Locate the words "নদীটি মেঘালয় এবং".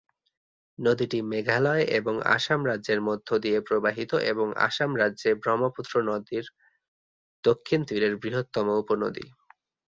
0.79-2.15